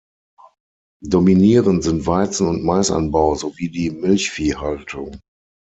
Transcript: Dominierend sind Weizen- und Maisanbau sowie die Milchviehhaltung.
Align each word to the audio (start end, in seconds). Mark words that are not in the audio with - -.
Dominierend 1.03 1.83
sind 1.83 2.07
Weizen- 2.07 2.47
und 2.47 2.63
Maisanbau 2.63 3.35
sowie 3.35 3.69
die 3.69 3.91
Milchviehhaltung. 3.91 5.19